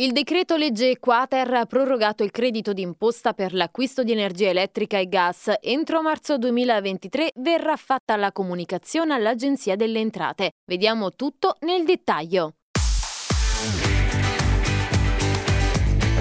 [0.00, 5.08] Il decreto legge Quater ha prorogato il credito d'imposta per l'acquisto di energia elettrica e
[5.08, 5.52] gas.
[5.60, 10.52] Entro marzo 2023 verrà fatta la comunicazione all'Agenzia delle Entrate.
[10.64, 12.52] Vediamo tutto nel dettaglio.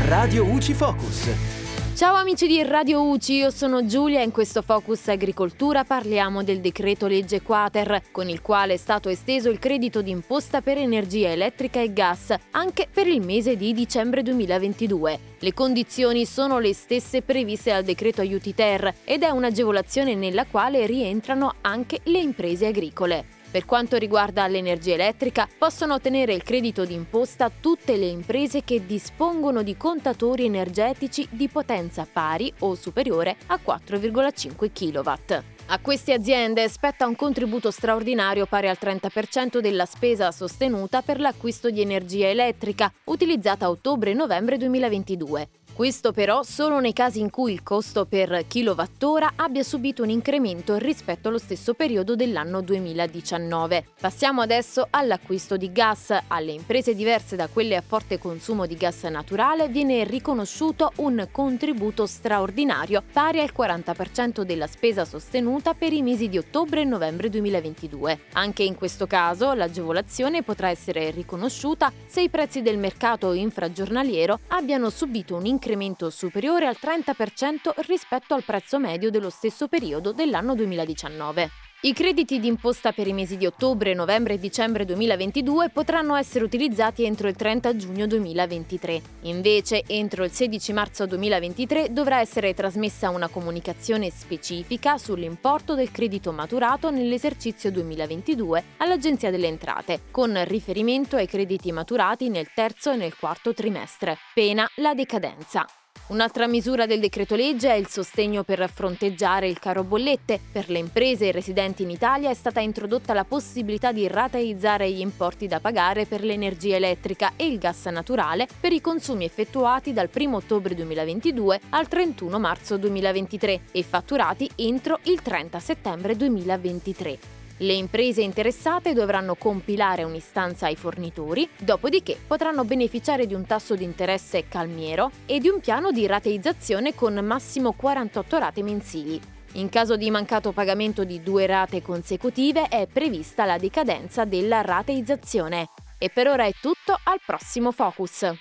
[0.06, 1.57] Radio UCI Focus.
[1.98, 6.60] Ciao amici di Radio UCI, io sono Giulia e in questo Focus Agricoltura parliamo del
[6.60, 11.82] decreto legge Quater, con il quale è stato esteso il credito d'imposta per energia elettrica
[11.82, 15.20] e gas anche per il mese di dicembre 2022.
[15.40, 20.86] Le condizioni sono le stesse previste dal decreto aiuti ter ed è un'agevolazione nella quale
[20.86, 23.37] rientrano anche le imprese agricole.
[23.50, 29.64] Per quanto riguarda l'energia elettrica, possono ottenere il credito d'imposta tutte le imprese che dispongono
[29.64, 35.44] di contatori energetici di potenza pari o superiore a 4,5 kW.
[35.70, 41.70] A queste aziende spetta un contributo straordinario pari al 30% della spesa sostenuta per l'acquisto
[41.70, 45.50] di energia elettrica, utilizzata a ottobre-novembre 2022.
[45.78, 50.76] Questo però solo nei casi in cui il costo per kilowattora abbia subito un incremento
[50.78, 53.90] rispetto allo stesso periodo dell'anno 2019.
[54.02, 56.18] Passiamo adesso all'acquisto di gas.
[56.30, 62.08] Alle imprese diverse da quelle a forte consumo di gas naturale viene riconosciuto un contributo
[62.08, 68.22] straordinario pari al 40% della spesa sostenuta per i mesi di ottobre e novembre 2022.
[68.34, 74.90] Anche in questo caso l'agevolazione potrà essere riconosciuta se i prezzi del mercato infragiornaliero abbiano
[74.90, 80.56] subito un incremento incremento superiore al 30% rispetto al prezzo medio dello stesso periodo dell'anno
[80.56, 81.67] 2019.
[81.80, 87.04] I crediti d'imposta per i mesi di ottobre, novembre e dicembre 2022 potranno essere utilizzati
[87.04, 89.02] entro il 30 giugno 2023.
[89.22, 96.32] Invece, entro il 16 marzo 2023 dovrà essere trasmessa una comunicazione specifica sull'importo del credito
[96.32, 103.16] maturato nell'esercizio 2022 all'Agenzia delle Entrate, con riferimento ai crediti maturati nel terzo e nel
[103.16, 105.68] quarto trimestre, pena la decadenza.
[106.08, 110.40] Un'altra misura del decreto legge è il sostegno per fronteggiare il caro bollette.
[110.52, 115.48] Per le imprese residenti in Italia è stata introdotta la possibilità di rateizzare gli importi
[115.48, 120.36] da pagare per l'energia elettrica e il gas naturale per i consumi effettuati dal 1
[120.36, 127.37] ottobre 2022 al 31 marzo 2023 e fatturati entro il 30 settembre 2023.
[127.60, 133.84] Le imprese interessate dovranno compilare un'istanza ai fornitori, dopodiché potranno beneficiare di un tasso di
[133.84, 139.20] interesse calmiero e di un piano di rateizzazione con massimo 48 rate mensili.
[139.54, 145.70] In caso di mancato pagamento di due rate consecutive è prevista la decadenza della rateizzazione.
[145.98, 148.34] E per ora è tutto, al prossimo Focus.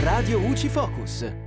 [0.00, 1.45] Radio UCI Focus.